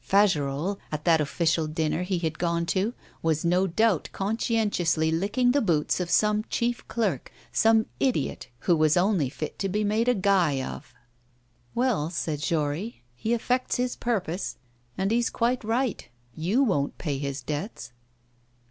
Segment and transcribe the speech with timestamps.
[0.03, 5.61] Fagerolles, at that official dinner he had gone to, was no doubt conscientiously licking the
[5.61, 10.15] boots of some chief clerk, some idiot who was only fit to be made a
[10.15, 10.91] guy of.
[11.75, 14.57] 'Well,' said Jory, 'he effects his purpose,
[14.97, 16.09] and he's quite right.
[16.33, 17.91] You won't pay his debts.